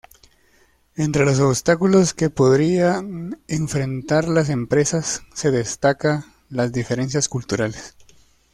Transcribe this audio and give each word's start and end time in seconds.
Entre 0.95 1.25
los 1.25 1.39
obstáculos 1.39 2.15
que 2.15 2.31
podrían 2.31 3.39
enfrentar 3.47 4.27
las 4.27 4.49
empresas 4.49 5.21
se 5.35 5.51
destaca 5.51 6.25
las 6.49 6.71
diferencias 6.71 7.29
culturales. 7.29 7.95